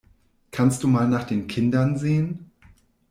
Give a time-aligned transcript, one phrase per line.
[0.49, 2.49] Kannst du mal nach den Kindern sehen?